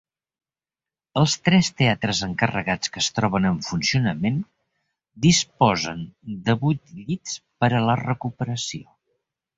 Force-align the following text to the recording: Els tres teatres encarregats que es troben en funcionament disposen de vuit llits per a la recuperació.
Els 1.23 1.33
tres 1.49 1.67
teatres 1.81 2.21
encarregats 2.27 2.93
que 2.95 3.03
es 3.03 3.09
troben 3.19 3.45
en 3.51 3.59
funcionament 3.67 4.39
disposen 5.27 6.03
de 6.49 6.57
vuit 6.65 6.95
llits 7.03 7.37
per 7.65 7.73
a 7.83 7.87
la 7.91 7.99
recuperació. 8.05 8.95